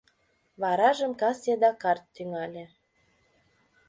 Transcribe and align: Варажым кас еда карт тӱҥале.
Варажым 0.61 1.11
кас 1.21 1.39
еда 1.53 1.71
карт 1.81 2.03
тӱҥале. 2.15 2.65